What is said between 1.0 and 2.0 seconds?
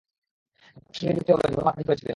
দেখতে হবে ঝোল মাখা মাখা হয়েছে